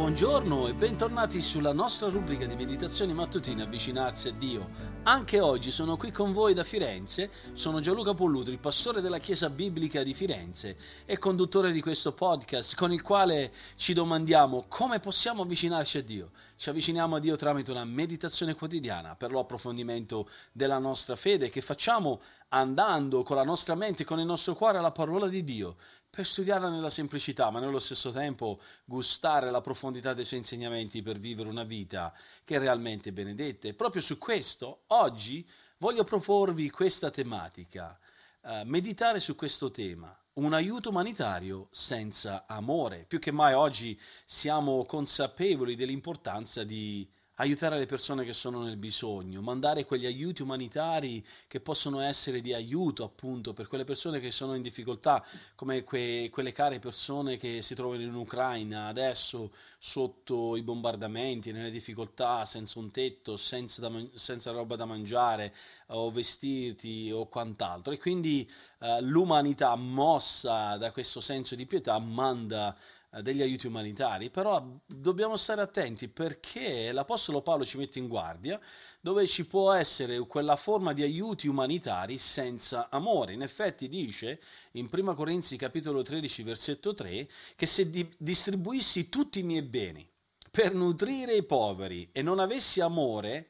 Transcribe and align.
Buongiorno 0.00 0.66
e 0.66 0.72
bentornati 0.72 1.42
sulla 1.42 1.74
nostra 1.74 2.08
rubrica 2.08 2.46
di 2.46 2.56
meditazioni 2.56 3.12
mattutine 3.12 3.64
Avvicinarsi 3.64 4.28
a 4.28 4.32
Dio. 4.32 4.98
Anche 5.02 5.40
oggi 5.40 5.70
sono 5.70 5.98
qui 5.98 6.10
con 6.10 6.32
voi 6.32 6.54
da 6.54 6.64
Firenze, 6.64 7.30
sono 7.52 7.80
Gianluca 7.80 8.14
Polluto, 8.14 8.50
il 8.50 8.58
pastore 8.58 9.02
della 9.02 9.18
Chiesa 9.18 9.50
Biblica 9.50 10.02
di 10.02 10.14
Firenze 10.14 10.78
e 11.04 11.18
conduttore 11.18 11.70
di 11.70 11.82
questo 11.82 12.12
podcast 12.12 12.76
con 12.76 12.94
il 12.94 13.02
quale 13.02 13.52
ci 13.76 13.92
domandiamo 13.92 14.64
come 14.68 15.00
possiamo 15.00 15.42
avvicinarci 15.42 15.98
a 15.98 16.02
Dio. 16.02 16.30
Ci 16.56 16.70
avviciniamo 16.70 17.16
a 17.16 17.20
Dio 17.20 17.36
tramite 17.36 17.70
una 17.70 17.84
meditazione 17.84 18.54
quotidiana 18.54 19.16
per 19.16 19.32
l'approfondimento 19.32 20.30
della 20.50 20.78
nostra 20.78 21.14
fede 21.14 21.50
che 21.50 21.60
facciamo 21.60 22.22
andando 22.48 23.22
con 23.22 23.36
la 23.36 23.44
nostra 23.44 23.74
mente 23.74 24.02
e 24.02 24.06
con 24.06 24.18
il 24.18 24.26
nostro 24.26 24.54
cuore 24.54 24.78
alla 24.78 24.92
parola 24.92 25.28
di 25.28 25.44
Dio 25.44 25.76
per 26.10 26.26
studiarla 26.26 26.68
nella 26.68 26.90
semplicità, 26.90 27.50
ma 27.50 27.60
nello 27.60 27.78
stesso 27.78 28.10
tempo 28.10 28.60
gustare 28.84 29.50
la 29.50 29.60
profondità 29.60 30.12
dei 30.12 30.24
suoi 30.24 30.40
insegnamenti 30.40 31.02
per 31.02 31.18
vivere 31.18 31.48
una 31.48 31.62
vita 31.62 32.12
che 32.42 32.56
è 32.56 32.58
realmente 32.58 33.12
benedetta. 33.12 33.68
E 33.68 33.74
proprio 33.74 34.02
su 34.02 34.18
questo, 34.18 34.82
oggi 34.88 35.48
voglio 35.78 36.02
proporvi 36.02 36.68
questa 36.68 37.10
tematica, 37.10 37.96
eh, 38.42 38.62
meditare 38.64 39.20
su 39.20 39.36
questo 39.36 39.70
tema, 39.70 40.14
un 40.34 40.52
aiuto 40.52 40.88
umanitario 40.90 41.68
senza 41.70 42.44
amore. 42.46 43.04
Più 43.06 43.20
che 43.20 43.30
mai 43.30 43.54
oggi 43.54 43.98
siamo 44.24 44.84
consapevoli 44.86 45.76
dell'importanza 45.76 46.64
di 46.64 47.08
aiutare 47.40 47.78
le 47.78 47.86
persone 47.86 48.24
che 48.24 48.34
sono 48.34 48.62
nel 48.62 48.76
bisogno, 48.76 49.40
mandare 49.40 49.86
quegli 49.86 50.04
aiuti 50.04 50.42
umanitari 50.42 51.24
che 51.46 51.60
possono 51.60 52.00
essere 52.00 52.42
di 52.42 52.52
aiuto 52.52 53.02
appunto 53.02 53.54
per 53.54 53.66
quelle 53.66 53.84
persone 53.84 54.20
che 54.20 54.30
sono 54.30 54.54
in 54.54 54.60
difficoltà, 54.60 55.24
come 55.54 55.82
que- 55.82 56.28
quelle 56.30 56.52
care 56.52 56.78
persone 56.78 57.38
che 57.38 57.62
si 57.62 57.74
trovano 57.74 58.02
in 58.02 58.14
Ucraina 58.14 58.88
adesso 58.88 59.52
sotto 59.78 60.54
i 60.56 60.62
bombardamenti, 60.62 61.52
nelle 61.52 61.70
difficoltà, 61.70 62.44
senza 62.44 62.78
un 62.78 62.90
tetto, 62.90 63.38
senza, 63.38 63.88
man- 63.88 64.10
senza 64.14 64.50
roba 64.50 64.76
da 64.76 64.84
mangiare 64.84 65.54
o 65.86 66.10
vestiti 66.10 67.10
o 67.10 67.26
quant'altro. 67.26 67.94
E 67.94 67.98
quindi 67.98 68.48
eh, 68.80 69.00
l'umanità 69.00 69.74
mossa 69.76 70.76
da 70.76 70.92
questo 70.92 71.22
senso 71.22 71.54
di 71.54 71.64
pietà 71.64 71.98
manda 71.98 72.76
eh, 72.76 72.99
degli 73.22 73.42
aiuti 73.42 73.66
umanitari, 73.66 74.30
però 74.30 74.64
dobbiamo 74.86 75.36
stare 75.36 75.60
attenti 75.60 76.08
perché 76.08 76.92
l'Apostolo 76.92 77.42
Paolo 77.42 77.64
ci 77.64 77.76
mette 77.76 77.98
in 77.98 78.06
guardia 78.06 78.60
dove 79.00 79.26
ci 79.26 79.46
può 79.46 79.72
essere 79.72 80.18
quella 80.20 80.54
forma 80.54 80.92
di 80.92 81.02
aiuti 81.02 81.48
umanitari 81.48 82.18
senza 82.18 82.88
amore. 82.88 83.32
In 83.32 83.42
effetti 83.42 83.88
dice 83.88 84.40
in 84.72 84.88
1 84.90 85.14
Corinzi 85.14 85.56
capitolo 85.56 86.02
13 86.02 86.42
versetto 86.44 86.94
3 86.94 87.28
che 87.56 87.66
se 87.66 87.90
di- 87.90 88.14
distribuissi 88.16 89.08
tutti 89.08 89.40
i 89.40 89.44
miei 89.44 89.62
beni 89.62 90.08
per 90.48 90.72
nutrire 90.72 91.34
i 91.34 91.42
poveri 91.42 92.08
e 92.12 92.22
non 92.22 92.38
avessi 92.38 92.80
amore, 92.80 93.48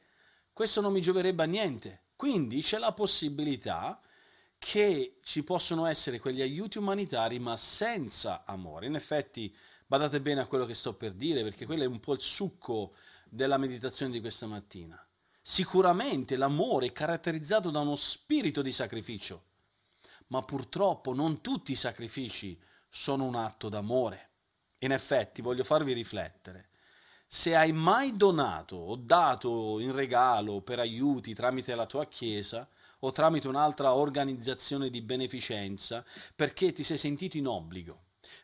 questo 0.53 0.81
non 0.81 0.91
mi 0.91 1.01
gioverebbe 1.01 1.43
a 1.43 1.47
niente. 1.47 2.01
Quindi 2.15 2.61
c'è 2.61 2.77
la 2.77 2.93
possibilità 2.93 3.99
che 4.63 5.17
ci 5.23 5.41
possono 5.41 5.87
essere 5.87 6.19
quegli 6.19 6.39
aiuti 6.39 6.77
umanitari 6.77 7.39
ma 7.39 7.57
senza 7.57 8.43
amore. 8.45 8.85
In 8.85 8.93
effetti, 8.93 9.53
badate 9.87 10.21
bene 10.21 10.41
a 10.41 10.45
quello 10.45 10.67
che 10.67 10.75
sto 10.75 10.93
per 10.93 11.13
dire, 11.13 11.41
perché 11.41 11.65
quello 11.65 11.81
è 11.81 11.87
un 11.87 11.99
po' 11.99 12.13
il 12.13 12.21
succo 12.21 12.93
della 13.27 13.57
meditazione 13.57 14.11
di 14.11 14.19
questa 14.19 14.45
mattina. 14.45 15.03
Sicuramente 15.41 16.35
l'amore 16.35 16.85
è 16.85 16.91
caratterizzato 16.91 17.71
da 17.71 17.79
uno 17.79 17.95
spirito 17.95 18.61
di 18.61 18.71
sacrificio, 18.71 19.45
ma 20.27 20.43
purtroppo 20.43 21.15
non 21.15 21.41
tutti 21.41 21.71
i 21.71 21.75
sacrifici 21.75 22.61
sono 22.87 23.23
un 23.23 23.33
atto 23.33 23.67
d'amore. 23.67 24.29
In 24.79 24.91
effetti, 24.91 25.41
voglio 25.41 25.63
farvi 25.63 25.93
riflettere. 25.93 26.69
Se 27.25 27.55
hai 27.55 27.71
mai 27.71 28.15
donato 28.15 28.75
o 28.75 28.95
dato 28.95 29.79
in 29.79 29.91
regalo 29.91 30.61
per 30.61 30.77
aiuti 30.77 31.33
tramite 31.33 31.73
la 31.73 31.87
tua 31.87 32.05
chiesa, 32.05 32.69
o 33.03 33.11
tramite 33.11 33.47
un'altra 33.47 33.93
organizzazione 33.93 34.89
di 34.89 35.01
beneficenza 35.01 36.03
perché 36.35 36.71
ti 36.71 36.83
sei 36.83 36.97
sentito 36.97 37.37
in 37.37 37.47
obbligo, 37.47 37.99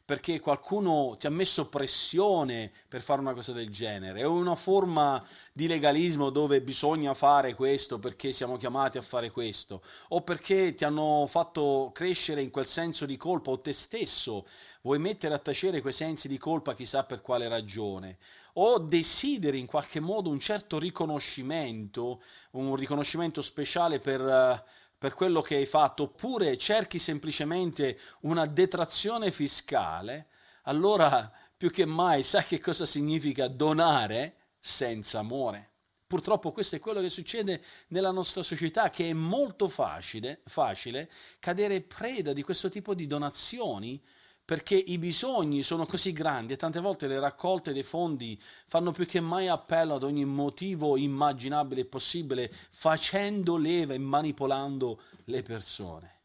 perché 0.06 0.40
qualcuno 0.40 1.16
ti 1.20 1.28
ha 1.28 1.30
messo 1.30 1.68
pressione 1.68 2.72
per 2.88 3.02
fare 3.02 3.20
una 3.20 3.34
cosa 3.34 3.52
del 3.52 3.70
genere, 3.70 4.24
o 4.24 4.32
una 4.32 4.56
forma 4.56 5.24
di 5.52 5.68
legalismo 5.68 6.30
dove 6.30 6.62
bisogna 6.62 7.14
fare 7.14 7.56
questo 7.56 8.00
perché 8.00 8.32
siamo 8.32 8.58
chiamati 8.58 8.98
a 8.98 9.02
fare 9.02 9.32
questo, 9.32 9.82
o 10.10 10.22
perché 10.22 10.74
ti 10.74 10.86
hanno 10.86 11.26
fatto 11.28 11.92
crescere 11.94 12.42
in 12.42 12.52
quel 12.52 12.66
senso 12.66 13.06
di 13.06 13.18
colpa 13.18 13.52
o 13.52 13.58
te 13.58 13.74
stesso 13.74 14.46
vuoi 14.82 15.00
mettere 15.00 15.34
a 15.34 15.40
tacere 15.40 15.82
quei 15.82 15.92
sensi 15.92 16.30
di 16.30 16.38
colpa 16.38 16.74
chissà 16.74 17.04
per 17.04 17.22
quale 17.22 17.50
ragione, 17.50 18.18
o 18.54 18.80
desideri 18.80 19.60
in 19.60 19.66
qualche 19.66 20.00
modo 20.00 20.30
un 20.30 20.40
certo 20.40 20.80
riconoscimento, 20.80 22.22
un 22.52 22.76
riconoscimento 22.76 23.42
speciale 23.42 24.00
per, 24.00 24.22
eh, 24.22 24.64
per 24.98 25.14
quello 25.14 25.42
che 25.42 25.56
hai 25.56 25.66
fatto, 25.66 26.04
oppure 26.04 26.58
cerchi 26.58 27.00
semplicemente 27.00 28.00
una 28.22 28.46
detrazione 28.46 29.32
fiscale, 29.32 30.28
allora 30.64 31.32
più 31.56 31.70
che 31.70 31.86
mai 31.86 32.24
sai 32.24 32.46
che 32.46 32.60
cosa 32.60 32.86
significa 32.86 33.48
donare 33.48 34.36
senza 34.60 35.20
amore. 35.20 35.72
Purtroppo 36.08 36.52
questo 36.52 36.78
è 36.78 36.80
quello 36.80 37.02
che 37.02 37.10
succede 37.10 37.62
nella 37.90 38.12
nostra 38.12 38.42
società, 38.42 38.90
che 38.90 39.10
è 39.10 39.14
molto 39.14 39.68
facile, 39.68 40.42
facile 40.46 41.12
cadere 41.40 41.82
preda 41.82 42.32
di 42.32 42.44
questo 42.44 42.70
tipo 42.70 42.96
di 42.96 43.08
donazioni 43.08 44.02
perché 44.48 44.76
i 44.76 44.98
bisogni 44.98 45.62
sono 45.62 45.86
così 45.86 46.14
grandi 46.14 46.54
e 46.54 46.56
tante 46.56 46.80
volte 46.80 47.08
le 47.08 47.20
raccolte 47.20 47.74
dei 47.74 47.84
fondi 47.84 48.42
fanno 48.66 48.94
più 48.94 49.06
che 49.06 49.20
mai 49.20 49.50
appello 49.50 49.96
ad 49.96 50.04
ogni 50.04 50.24
motivo 50.24 50.96
immaginabile 50.96 51.82
e 51.82 51.86
possibile, 51.86 52.50
facendo 52.70 53.58
leva 53.58 53.94
e 53.94 53.98
manipolando 53.98 55.02
le 55.26 55.42
persone. 55.42 56.20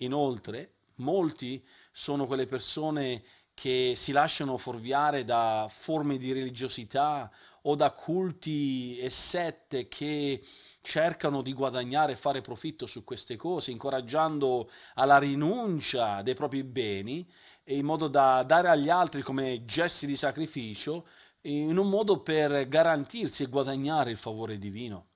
Inoltre, 0.00 0.74
molti 0.96 1.64
sono 1.90 2.26
quelle 2.26 2.44
persone 2.44 3.22
che 3.54 3.94
si 3.96 4.12
lasciano 4.12 4.58
fuorviare 4.58 5.24
da 5.24 5.66
forme 5.66 6.18
di 6.18 6.32
religiosità 6.32 7.32
o 7.68 7.74
da 7.74 7.90
culti 7.90 8.98
e 8.98 9.10
sette 9.10 9.88
che 9.88 10.42
cercano 10.82 11.42
di 11.42 11.52
guadagnare 11.52 12.12
e 12.12 12.16
fare 12.16 12.40
profitto 12.40 12.86
su 12.86 13.02
queste 13.02 13.36
cose, 13.36 13.72
incoraggiando 13.72 14.70
alla 14.94 15.18
rinuncia 15.18 16.22
dei 16.22 16.34
propri 16.34 16.62
beni 16.62 17.28
in 17.64 17.84
modo 17.84 18.06
da 18.06 18.44
dare 18.44 18.68
agli 18.68 18.88
altri 18.88 19.22
come 19.22 19.64
gesti 19.64 20.06
di 20.06 20.16
sacrificio, 20.16 21.08
in 21.42 21.76
un 21.76 21.88
modo 21.88 22.20
per 22.20 22.68
garantirsi 22.68 23.42
e 23.42 23.46
guadagnare 23.46 24.10
il 24.10 24.16
favore 24.16 24.58
divino. 24.58 25.08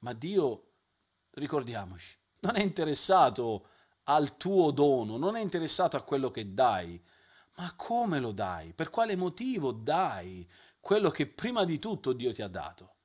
Ma 0.00 0.14
Dio, 0.14 0.68
ricordiamoci, 1.32 2.16
non 2.40 2.56
è 2.56 2.62
interessato 2.62 3.66
al 4.04 4.38
tuo 4.38 4.70
dono, 4.70 5.18
non 5.18 5.36
è 5.36 5.40
interessato 5.40 5.96
a 5.98 6.02
quello 6.02 6.30
che 6.30 6.54
dai, 6.54 7.00
ma 7.56 7.70
come 7.76 8.18
lo 8.18 8.32
dai, 8.32 8.72
per 8.72 8.88
quale 8.88 9.14
motivo 9.14 9.72
dai 9.72 10.48
quello 10.82 11.10
che 11.10 11.28
prima 11.28 11.64
di 11.64 11.78
tutto 11.78 12.12
Dio 12.12 12.32
ti 12.32 12.42
ha 12.42 12.48
dato. 12.48 12.96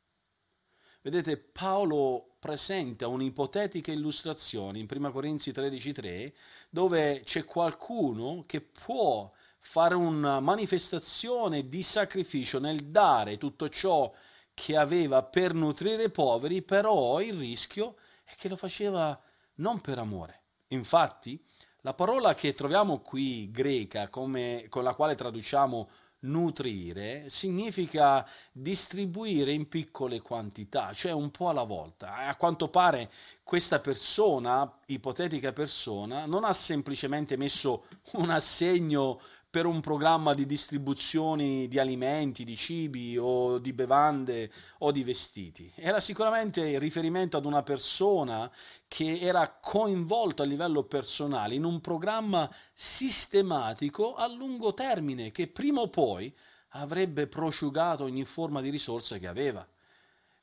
Vedete, 1.03 1.37
Paolo 1.37 2.35
presenta 2.39 3.07
un'ipotetica 3.07 3.91
illustrazione 3.91 4.79
in 4.79 4.87
1 4.89 5.11
Corinzi 5.11 5.51
13:3 5.51 6.33
dove 6.71 7.21
c'è 7.23 7.45
qualcuno 7.45 8.45
che 8.47 8.61
può 8.61 9.31
fare 9.59 9.93
una 9.93 10.39
manifestazione 10.39 11.69
di 11.69 11.83
sacrificio 11.83 12.59
nel 12.59 12.89
dare 12.89 13.37
tutto 13.37 13.69
ciò 13.69 14.11
che 14.55 14.75
aveva 14.75 15.21
per 15.21 15.53
nutrire 15.53 16.05
i 16.05 16.11
poveri, 16.11 16.63
però 16.63 17.21
il 17.21 17.37
rischio 17.37 17.97
è 18.23 18.33
che 18.35 18.49
lo 18.49 18.55
faceva 18.55 19.21
non 19.57 19.79
per 19.81 19.99
amore. 19.99 20.45
Infatti, 20.69 21.39
la 21.81 21.93
parola 21.93 22.33
che 22.33 22.53
troviamo 22.53 23.01
qui 23.01 23.51
greca, 23.51 24.09
come, 24.09 24.65
con 24.67 24.83
la 24.83 24.95
quale 24.95 25.13
traduciamo 25.13 25.89
nutrire 26.27 27.29
significa 27.29 28.27
distribuire 28.51 29.51
in 29.51 29.67
piccole 29.67 30.21
quantità, 30.21 30.93
cioè 30.93 31.11
un 31.11 31.31
po' 31.31 31.49
alla 31.49 31.63
volta. 31.63 32.27
A 32.27 32.35
quanto 32.35 32.67
pare 32.69 33.09
questa 33.43 33.79
persona, 33.79 34.71
ipotetica 34.87 35.53
persona, 35.53 36.25
non 36.25 36.43
ha 36.43 36.53
semplicemente 36.53 37.37
messo 37.37 37.85
un 38.13 38.29
assegno 38.29 39.19
per 39.57 39.65
un 39.65 39.79
programma 39.79 40.35
di 40.35 40.45
distribuzione 40.45 41.67
di 41.67 41.79
alimenti, 41.79 42.43
di 42.43 42.55
cibi 42.55 43.17
o 43.17 43.57
di 43.57 43.73
bevande 43.73 44.51
o 44.81 44.91
di 44.91 45.03
vestiti. 45.03 45.71
Era 45.73 45.99
sicuramente 45.99 46.77
riferimento 46.77 47.37
ad 47.37 47.45
una 47.45 47.63
persona 47.63 48.51
che 48.87 49.17
era 49.19 49.57
coinvolta 49.59 50.43
a 50.43 50.45
livello 50.45 50.83
personale 50.83 51.55
in 51.55 51.63
un 51.63 51.81
programma 51.81 52.47
sistematico 52.71 54.13
a 54.13 54.27
lungo 54.27 54.75
termine 54.75 55.31
che 55.31 55.47
prima 55.47 55.81
o 55.81 55.89
poi 55.89 56.31
avrebbe 56.73 57.25
prosciugato 57.25 58.03
ogni 58.03 58.25
forma 58.25 58.61
di 58.61 58.69
risorsa 58.69 59.17
che 59.17 59.25
aveva. 59.25 59.67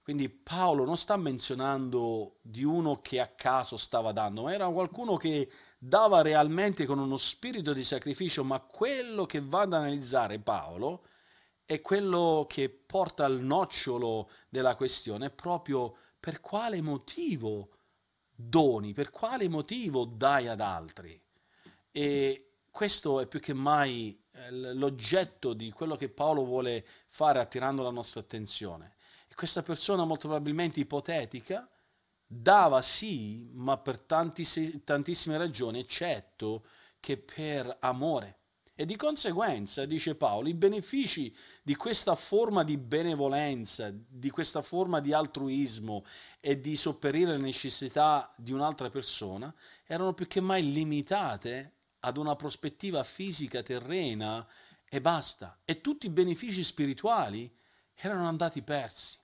Quindi 0.02 0.28
Paolo 0.28 0.84
non 0.84 0.98
sta 0.98 1.16
menzionando 1.16 2.38
di 2.42 2.64
uno 2.64 3.00
che 3.00 3.20
a 3.20 3.28
caso 3.28 3.76
stava 3.76 4.10
dando, 4.10 4.42
ma 4.42 4.52
era 4.52 4.68
qualcuno 4.68 5.16
che 5.16 5.48
dava 5.86 6.22
realmente 6.22 6.86
con 6.86 6.98
uno 6.98 7.18
spirito 7.18 7.74
di 7.74 7.84
sacrificio, 7.84 8.42
ma 8.42 8.58
quello 8.60 9.26
che 9.26 9.40
va 9.42 9.62
ad 9.62 9.74
analizzare 9.74 10.38
Paolo 10.38 11.06
e 11.66 11.82
quello 11.82 12.46
che 12.48 12.70
porta 12.70 13.26
al 13.26 13.40
nocciolo 13.40 14.30
della 14.48 14.76
questione 14.76 15.26
è 15.26 15.30
proprio 15.30 15.96
per 16.18 16.40
quale 16.40 16.80
motivo 16.80 17.68
doni, 18.34 18.94
per 18.94 19.10
quale 19.10 19.46
motivo 19.48 20.06
dai 20.06 20.48
ad 20.48 20.62
altri. 20.62 21.20
E 21.90 22.52
questo 22.70 23.20
è 23.20 23.26
più 23.26 23.38
che 23.38 23.52
mai 23.52 24.18
eh, 24.32 24.50
l'oggetto 24.50 25.52
di 25.52 25.70
quello 25.70 25.96
che 25.96 26.08
Paolo 26.08 26.44
vuole 26.44 26.86
fare 27.08 27.40
attirando 27.40 27.82
la 27.82 27.90
nostra 27.90 28.20
attenzione. 28.20 28.94
E 29.28 29.34
questa 29.34 29.62
persona 29.62 30.04
molto 30.04 30.28
probabilmente 30.28 30.80
ipotetica 30.80 31.68
dava 32.40 32.82
sì, 32.82 33.48
ma 33.52 33.76
per 33.78 34.00
tanti, 34.00 34.82
tantissime 34.84 35.36
ragioni, 35.36 35.78
eccetto 35.78 36.66
che 37.00 37.16
per 37.16 37.76
amore. 37.80 38.38
E 38.76 38.86
di 38.86 38.96
conseguenza, 38.96 39.86
dice 39.86 40.16
Paolo, 40.16 40.48
i 40.48 40.54
benefici 40.54 41.34
di 41.62 41.76
questa 41.76 42.16
forma 42.16 42.64
di 42.64 42.76
benevolenza, 42.76 43.92
di 43.92 44.30
questa 44.30 44.62
forma 44.62 44.98
di 44.98 45.12
altruismo 45.12 46.04
e 46.40 46.58
di 46.58 46.74
sopperire 46.76 47.34
alle 47.34 47.44
necessità 47.44 48.28
di 48.36 48.50
un'altra 48.50 48.90
persona 48.90 49.54
erano 49.86 50.12
più 50.12 50.26
che 50.26 50.40
mai 50.40 50.72
limitate 50.72 51.72
ad 52.00 52.16
una 52.16 52.34
prospettiva 52.34 53.04
fisica 53.04 53.62
terrena 53.62 54.44
e 54.88 55.00
basta. 55.00 55.60
E 55.64 55.80
tutti 55.80 56.06
i 56.06 56.10
benefici 56.10 56.64
spirituali 56.64 57.54
erano 57.94 58.26
andati 58.26 58.60
persi. 58.62 59.18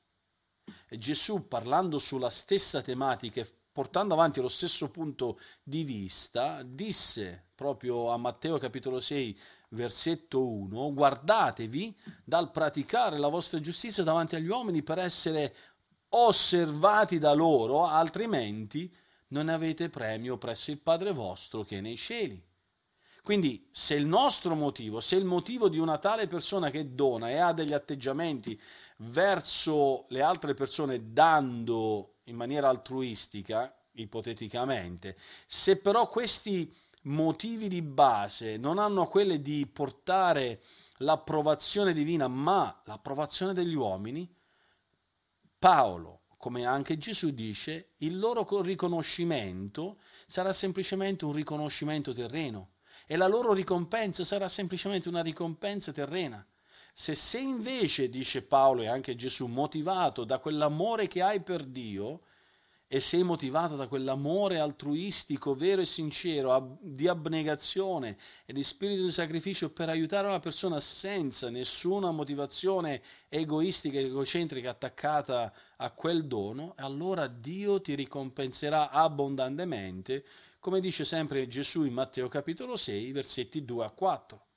E 0.89 0.99
Gesù, 0.99 1.49
parlando 1.49 1.99
sulla 1.99 2.31
stessa 2.31 2.83
tematica 2.83 3.41
e 3.41 3.49
portando 3.73 4.15
avanti 4.15 4.41
lo 4.41 4.49
stesso 4.49 4.91
punto 4.91 5.39
di 5.63 5.85
vista, 5.85 6.63
disse 6.63 7.47
proprio 7.55 8.11
a 8.11 8.17
Matteo 8.17 8.59
capitolo 8.59 9.01
6, 9.01 9.39
versetto 9.71 10.47
1, 10.47 10.93
guardatevi 10.93 11.97
dal 12.25 12.51
praticare 12.51 13.19
la 13.19 13.29
vostra 13.29 13.61
giustizia 13.61 14.03
davanti 14.03 14.35
agli 14.35 14.49
uomini 14.49 14.83
per 14.83 14.99
essere 14.99 15.55
osservati 16.11 17.19
da 17.19 17.33
loro, 17.33 17.85
altrimenti 17.85 18.93
non 19.29 19.49
avete 19.49 19.89
premio 19.89 20.39
presso 20.39 20.71
il 20.71 20.79
Padre 20.79 21.13
vostro 21.13 21.63
che 21.63 21.79
è 21.79 21.81
nei 21.81 21.97
cieli. 21.97 22.43
Quindi 23.23 23.69
se 23.71 23.95
il 23.95 24.07
nostro 24.07 24.55
motivo, 24.55 25.01
se 25.01 25.17
il 25.17 25.25
motivo 25.25 25.69
di 25.69 25.79
una 25.79 25.99
tale 25.99 26.27
persona 26.27 26.71
che 26.71 26.95
dona 26.95 27.29
e 27.31 27.37
ha 27.37 27.53
degli 27.53 27.73
atteggiamenti 27.73 28.61
verso 29.03 30.07
le 30.09 30.23
altre 30.23 30.55
persone 30.55 31.13
dando 31.13 32.17
in 32.25 32.37
maniera 32.37 32.69
altruistica, 32.69 33.75
ipoteticamente, 33.93 35.17
se 35.47 35.79
però 35.79 36.09
questi 36.09 36.73
motivi 37.05 37.69
di 37.69 37.83
base 37.83 38.57
non 38.57 38.79
hanno 38.79 39.07
quelle 39.07 39.41
di 39.41 39.67
portare 39.67 40.61
l'approvazione 40.99 41.93
divina, 41.93 42.29
ma 42.29 42.83
l'approvazione 42.85 43.55
degli 43.55 43.75
uomini, 43.75 44.33
Paolo, 45.59 46.21
come 46.37 46.65
anche 46.65 46.97
Gesù 46.97 47.31
dice, 47.31 47.91
il 47.99 48.19
loro 48.19 48.47
riconoscimento 48.63 49.99
sarà 50.27 50.53
semplicemente 50.53 51.25
un 51.25 51.33
riconoscimento 51.33 52.15
terreno 52.15 52.73
e 53.07 53.17
la 53.17 53.27
loro 53.27 53.53
ricompensa 53.53 54.25
sarà 54.25 54.49
semplicemente 54.49 55.09
una 55.09 55.21
ricompensa 55.21 55.93
terrena. 55.93 56.45
Se 57.01 57.15
sei 57.15 57.49
invece, 57.49 58.11
dice 58.11 58.43
Paolo 58.43 58.83
e 58.83 58.87
anche 58.87 59.17
Gesù, 59.17 59.47
motivato 59.47 60.25
da 60.25 60.39
quell'amore 60.39 61.07
che 61.07 61.23
hai 61.23 61.41
per 61.41 61.65
Dio, 61.65 62.25
e 62.87 63.01
sei 63.01 63.23
motivato 63.23 63.75
da 63.75 63.89
quell'amore 63.89 64.59
altruistico 64.59 65.55
vero 65.55 65.81
e 65.81 65.87
sincero, 65.87 66.77
di 66.83 67.09
abnegazione 67.09 68.19
e 68.45 68.53
di 68.53 68.63
spirito 68.63 69.03
di 69.03 69.13
sacrificio 69.13 69.71
per 69.71 69.89
aiutare 69.89 70.27
una 70.27 70.41
persona 70.41 70.79
senza 70.79 71.49
nessuna 71.49 72.11
motivazione 72.11 73.01
egoistica 73.31 73.99
egocentrica 73.99 74.69
attaccata 74.69 75.55
a 75.79 75.91
quel 75.93 76.27
dono, 76.27 76.75
allora 76.77 77.29
Dio 77.29 77.81
ti 77.81 77.95
ricompenserà 77.95 78.91
abbondantemente, 78.91 80.23
come 80.59 80.81
dice 80.81 81.07
sempre 81.07 81.49
Gesù 81.49 81.85
in 81.85 81.95
Matteo 81.95 82.29
capitolo 82.29 82.77
6, 82.77 83.11
versetti 83.13 83.65
2 83.65 83.85
a 83.87 83.89
4. 83.89 84.49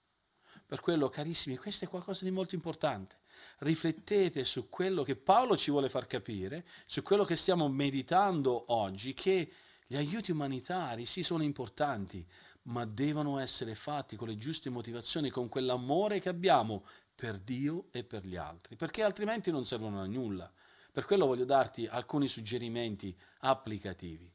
Per 0.66 0.80
quello, 0.80 1.10
carissimi, 1.10 1.58
questo 1.58 1.86
è 1.86 1.88
qualcosa 1.88 2.24
di 2.24 2.32
molto 2.32 2.56
importante 2.56 3.22
riflettete 3.60 4.44
su 4.44 4.70
quello 4.70 5.04
che 5.04 5.16
Paolo 5.16 5.58
ci 5.58 5.72
vuole 5.72 5.90
far 5.90 6.08
capire, 6.08 6.66
su 6.86 7.02
quello 7.02 7.24
che 7.24 7.36
stiamo 7.36 7.68
meditando 7.70 8.66
oggi, 8.74 9.14
che 9.14 9.52
gli 9.88 9.96
aiuti 9.96 10.32
umanitari 10.32 11.06
sì 11.06 11.24
sono 11.24 11.44
importanti, 11.44 12.26
ma 12.64 12.86
devono 12.86 13.40
essere 13.40 13.76
fatti 13.76 14.16
con 14.16 14.28
le 14.28 14.38
giuste 14.38 14.70
motivazioni, 14.70 15.30
con 15.30 15.50
quell'amore 15.50 16.20
che 16.20 16.30
abbiamo 16.30 16.86
per 17.14 17.38
Dio 17.38 17.88
e 17.92 18.04
per 18.04 18.26
gli 18.26 18.36
altri, 18.36 18.76
perché 18.76 19.04
altrimenti 19.04 19.52
non 19.52 19.66
servono 19.66 20.02
a 20.02 20.06
nulla. 20.06 20.52
Per 20.92 21.06
quello 21.06 21.26
voglio 21.26 21.46
darti 21.46 21.88
alcuni 21.88 22.28
suggerimenti 22.28 23.16
applicativi. 23.40 24.33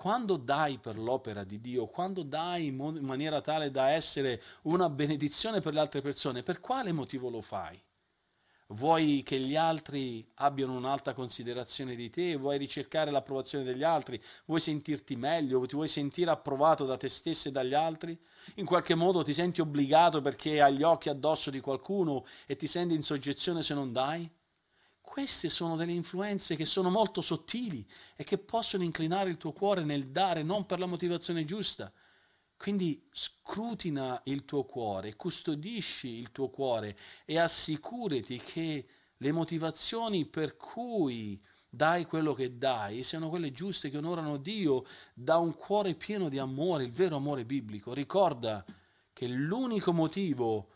Quando 0.00 0.38
dai 0.38 0.78
per 0.78 0.96
l'opera 0.96 1.44
di 1.44 1.60
Dio, 1.60 1.84
quando 1.84 2.22
dai 2.22 2.68
in 2.68 3.00
maniera 3.02 3.42
tale 3.42 3.70
da 3.70 3.90
essere 3.90 4.42
una 4.62 4.88
benedizione 4.88 5.60
per 5.60 5.74
le 5.74 5.80
altre 5.80 6.00
persone, 6.00 6.42
per 6.42 6.58
quale 6.58 6.90
motivo 6.90 7.28
lo 7.28 7.42
fai? 7.42 7.78
vuoi 8.68 9.22
che 9.22 9.38
gli 9.38 9.56
altri 9.56 10.26
abbiano 10.36 10.74
un'alta 10.74 11.12
considerazione 11.12 11.94
di 11.96 12.08
te, 12.08 12.36
vuoi 12.36 12.56
ricercare 12.56 13.10
l'approvazione 13.10 13.62
degli 13.62 13.82
altri, 13.82 14.18
vuoi 14.46 14.60
sentirti 14.60 15.16
meglio, 15.16 15.66
ti 15.66 15.74
vuoi 15.74 15.88
sentire 15.88 16.30
approvato 16.30 16.86
da 16.86 16.96
te 16.96 17.10
stesso 17.10 17.48
e 17.48 17.52
dagli 17.52 17.74
altri? 17.74 18.18
In 18.54 18.64
qualche 18.64 18.94
modo 18.94 19.22
ti 19.22 19.34
senti 19.34 19.60
obbligato 19.60 20.22
perché 20.22 20.62
hai 20.62 20.76
gli 20.76 20.82
occhi 20.82 21.10
addosso 21.10 21.50
di 21.50 21.60
qualcuno 21.60 22.24
e 22.46 22.56
ti 22.56 22.66
senti 22.66 22.94
in 22.94 23.02
soggezione 23.02 23.62
se 23.62 23.74
non 23.74 23.92
dai? 23.92 24.30
Queste 25.10 25.48
sono 25.48 25.74
delle 25.74 25.90
influenze 25.90 26.54
che 26.54 26.64
sono 26.64 26.88
molto 26.88 27.20
sottili 27.20 27.84
e 28.14 28.22
che 28.22 28.38
possono 28.38 28.84
inclinare 28.84 29.28
il 29.28 29.38
tuo 29.38 29.50
cuore 29.50 29.82
nel 29.82 30.06
dare 30.06 30.44
non 30.44 30.66
per 30.66 30.78
la 30.78 30.86
motivazione 30.86 31.44
giusta, 31.44 31.92
quindi 32.56 33.08
scrutina 33.10 34.20
il 34.26 34.44
tuo 34.44 34.62
cuore, 34.62 35.16
custodisci 35.16 36.06
il 36.06 36.30
tuo 36.30 36.48
cuore 36.48 36.96
e 37.24 37.40
assicurati 37.40 38.38
che 38.38 38.86
le 39.16 39.32
motivazioni 39.32 40.26
per 40.26 40.56
cui 40.56 41.42
dai 41.68 42.06
quello 42.06 42.32
che 42.32 42.56
dai 42.56 43.02
siano 43.02 43.30
quelle 43.30 43.50
giuste 43.50 43.90
che 43.90 43.98
onorano 43.98 44.36
Dio 44.36 44.84
da 45.12 45.38
un 45.38 45.56
cuore 45.56 45.96
pieno 45.96 46.28
di 46.28 46.38
amore, 46.38 46.84
il 46.84 46.92
vero 46.92 47.16
amore 47.16 47.44
biblico. 47.44 47.92
Ricorda 47.92 48.64
che 49.12 49.26
l'unico 49.26 49.92
motivo 49.92 50.69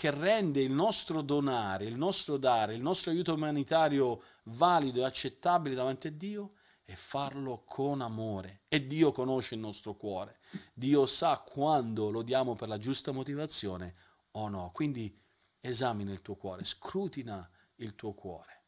che 0.00 0.10
rende 0.10 0.62
il 0.62 0.72
nostro 0.72 1.20
donare, 1.20 1.84
il 1.84 1.94
nostro 1.94 2.38
dare, 2.38 2.74
il 2.74 2.80
nostro 2.80 3.10
aiuto 3.10 3.34
umanitario 3.34 4.22
valido 4.44 5.00
e 5.00 5.04
accettabile 5.04 5.74
davanti 5.74 6.06
a 6.06 6.10
Dio 6.10 6.52
e 6.86 6.94
farlo 6.94 7.64
con 7.66 8.00
amore. 8.00 8.62
E 8.68 8.86
Dio 8.86 9.12
conosce 9.12 9.56
il 9.56 9.60
nostro 9.60 9.96
cuore. 9.96 10.38
Dio 10.72 11.04
sa 11.04 11.44
quando 11.46 12.08
lo 12.08 12.22
diamo 12.22 12.54
per 12.54 12.68
la 12.68 12.78
giusta 12.78 13.12
motivazione 13.12 13.94
o 14.30 14.48
no. 14.48 14.70
Quindi 14.72 15.14
esamina 15.60 16.12
il 16.12 16.22
tuo 16.22 16.36
cuore, 16.36 16.64
scrutina 16.64 17.46
il 17.74 17.94
tuo 17.94 18.14
cuore. 18.14 18.62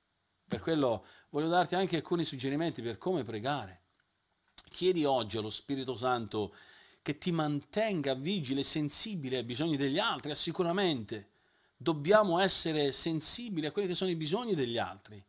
Per 0.47 0.61
quello 0.61 1.07
voglio 1.31 1.49
darti 1.49 1.77
anche 1.77 1.97
alcuni 1.97 2.27
suggerimenti 2.27 2.83
per 2.83 2.99
come 2.99 3.25
pregare. 3.25 3.85
Chiedi 4.69 5.07
oggi 5.07 5.39
allo 5.39 5.49
Spirito 5.49 5.97
Santo 5.97 6.55
che 7.03 7.19
ti 7.19 7.33
mantenga 7.33 8.15
vigile 8.15 8.63
sensibile 8.63 9.39
ai 9.39 9.45
bisogni 9.45 9.77
degli 9.77 9.99
altri, 9.99 10.35
sicuramente. 10.35 11.31
Dobbiamo 11.77 12.39
essere 12.39 12.93
sensibili 12.93 13.67
a 13.67 13.73
quelli 13.73 13.89
che 13.89 13.95
sono 13.97 14.11
i 14.11 14.17
bisogni 14.17 14.55
degli 14.55 14.79
altri, 14.79 15.23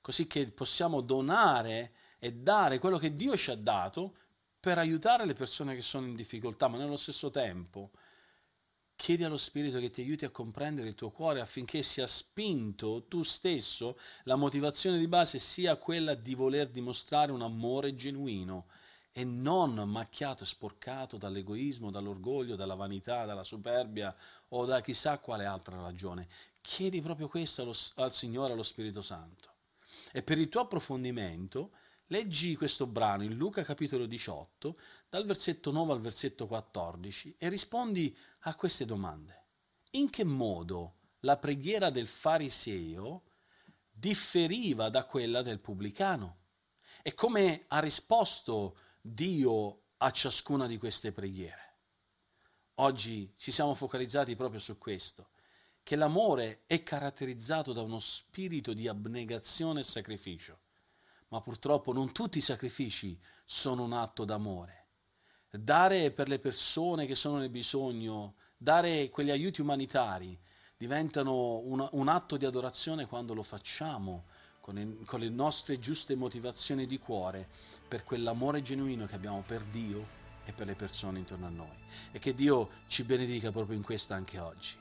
così 0.00 0.28
che 0.28 0.46
possiamo 0.48 1.00
donare 1.00 1.92
e 2.20 2.32
dare 2.32 2.78
quello 2.78 2.98
che 2.98 3.14
Dio 3.14 3.36
ci 3.36 3.50
ha 3.50 3.56
dato 3.56 4.14
per 4.60 4.78
aiutare 4.78 5.26
le 5.26 5.34
persone 5.34 5.74
che 5.74 5.82
sono 5.82 6.06
in 6.06 6.14
difficoltà, 6.14 6.68
ma 6.68 6.78
nello 6.78 6.96
stesso 6.96 7.30
tempo 7.30 7.90
chiedi 8.98 9.22
allo 9.22 9.38
Spirito 9.38 9.78
che 9.78 9.90
ti 9.90 10.00
aiuti 10.00 10.24
a 10.24 10.30
comprendere 10.30 10.88
il 10.88 10.96
tuo 10.96 11.10
cuore 11.10 11.40
affinché 11.40 11.84
sia 11.84 12.08
spinto 12.08 13.04
tu 13.06 13.22
stesso, 13.22 13.96
la 14.24 14.34
motivazione 14.34 14.98
di 14.98 15.06
base 15.06 15.38
sia 15.38 15.76
quella 15.76 16.14
di 16.14 16.34
voler 16.34 16.68
dimostrare 16.68 17.30
un 17.30 17.42
amore 17.42 17.94
genuino 17.94 18.66
e 19.12 19.24
non 19.24 19.74
macchiato 19.88 20.42
e 20.42 20.46
sporcato 20.46 21.16
dall'egoismo, 21.16 21.90
dall'orgoglio, 21.90 22.56
dalla 22.56 22.74
vanità, 22.74 23.24
dalla 23.24 23.44
superbia 23.44 24.14
o 24.48 24.64
da 24.64 24.80
chissà 24.80 25.18
quale 25.18 25.44
altra 25.44 25.80
ragione. 25.80 26.28
Chiedi 26.60 27.00
proprio 27.00 27.28
questo 27.28 27.62
allo, 27.62 27.74
al 27.96 28.12
Signore, 28.12 28.52
allo 28.52 28.62
Spirito 28.62 29.02
Santo. 29.02 29.54
E 30.12 30.22
per 30.22 30.38
il 30.38 30.48
tuo 30.48 30.62
approfondimento, 30.62 31.72
Leggi 32.10 32.56
questo 32.56 32.86
brano 32.86 33.22
in 33.22 33.34
Luca 33.34 33.62
capitolo 33.62 34.06
18, 34.06 34.78
dal 35.10 35.26
versetto 35.26 35.70
9 35.70 35.92
al 35.92 36.00
versetto 36.00 36.46
14 36.46 37.34
e 37.36 37.50
rispondi 37.50 38.16
a 38.40 38.54
queste 38.54 38.86
domande. 38.86 39.44
In 39.90 40.08
che 40.08 40.24
modo 40.24 40.94
la 41.20 41.36
preghiera 41.36 41.90
del 41.90 42.06
fariseo 42.06 43.24
differiva 43.90 44.88
da 44.88 45.04
quella 45.04 45.42
del 45.42 45.60
pubblicano? 45.60 46.36
E 47.02 47.12
come 47.12 47.66
ha 47.68 47.78
risposto 47.78 48.78
Dio 49.00 49.82
a 49.98 50.10
ciascuna 50.10 50.66
di 50.66 50.76
queste 50.76 51.12
preghiere? 51.12 51.76
Oggi 52.76 53.32
ci 53.36 53.52
siamo 53.52 53.74
focalizzati 53.74 54.34
proprio 54.36 54.60
su 54.60 54.76
questo 54.76 55.30
che 55.82 55.96
l'amore 55.96 56.64
è 56.66 56.82
caratterizzato 56.82 57.72
da 57.72 57.80
uno 57.80 57.98
spirito 57.98 58.74
di 58.74 58.88
abnegazione 58.88 59.80
e 59.80 59.84
sacrificio, 59.84 60.58
ma 61.28 61.40
purtroppo 61.40 61.92
non 61.92 62.12
tutti 62.12 62.38
i 62.38 62.42
sacrifici 62.42 63.18
sono 63.44 63.84
un 63.84 63.94
atto 63.94 64.26
d'amore. 64.26 64.88
Dare 65.48 66.10
per 66.10 66.28
le 66.28 66.38
persone 66.38 67.06
che 67.06 67.14
sono 67.14 67.38
nel 67.38 67.48
bisogno, 67.48 68.34
dare 68.56 69.08
quegli 69.08 69.30
aiuti 69.30 69.62
umanitari, 69.62 70.38
diventano 70.76 71.58
un, 71.60 71.88
un 71.92 72.08
atto 72.08 72.36
di 72.36 72.44
adorazione 72.44 73.06
quando 73.06 73.32
lo 73.32 73.42
facciamo 73.42 74.26
con, 74.68 74.98
con 75.06 75.20
le 75.20 75.30
nostre 75.30 75.78
giuste 75.78 76.14
motivazioni 76.14 76.86
di 76.86 76.98
cuore 76.98 77.48
per 77.88 78.04
quell'amore 78.04 78.60
genuino 78.60 79.06
che 79.06 79.14
abbiamo 79.14 79.42
per 79.46 79.62
Dio 79.64 80.06
e 80.44 80.52
per 80.52 80.66
le 80.66 80.74
persone 80.74 81.20
intorno 81.20 81.46
a 81.46 81.50
noi. 81.50 81.76
E 82.12 82.18
che 82.18 82.34
Dio 82.34 82.68
ci 82.86 83.02
benedica 83.02 83.50
proprio 83.50 83.78
in 83.78 83.82
questa 83.82 84.14
anche 84.14 84.38
oggi. 84.38 84.76